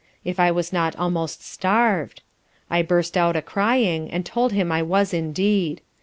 if 0.25 0.39
I 0.39 0.49
was 0.49 0.73
not 0.73 0.95
almost 0.95 1.41
starv'd? 1.43 2.23
I 2.71 2.81
burst 2.81 3.15
out 3.15 3.35
a 3.35 3.41
crying, 3.43 4.09
and 4.09 4.25
told 4.25 4.51
him 4.51 4.71
I 4.71 4.81
was 4.81 5.13
indeed. 5.13 5.81